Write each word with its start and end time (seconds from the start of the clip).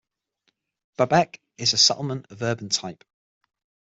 Babek 0.97 1.39
is 1.59 1.73
a 1.73 1.77
settlement 1.77 2.25
of 2.31 2.41
urban 2.41 2.69
type. 2.69 3.03